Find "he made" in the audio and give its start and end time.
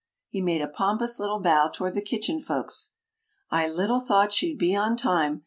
0.29-0.63